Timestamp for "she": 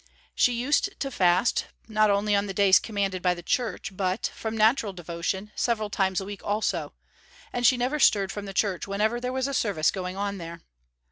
0.33-0.53, 7.67-7.77